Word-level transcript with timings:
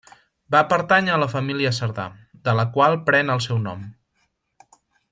Va 0.53 0.61
pertànyer 0.71 1.11
a 1.15 1.19
la 1.23 1.27
família 1.33 1.73
Cerdà, 1.79 2.07
de 2.49 2.57
la 2.61 2.65
qual 2.79 2.99
pren 3.11 3.31
el 3.37 3.45
seu 3.49 3.61
nom. 3.71 3.85